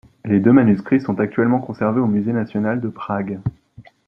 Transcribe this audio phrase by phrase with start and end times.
[0.25, 3.39] Les deux manuscrits sont actuellement conservés au musée national de Prague.